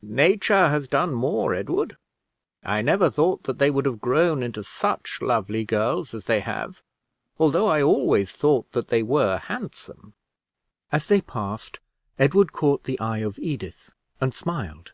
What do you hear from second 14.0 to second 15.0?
and smiled.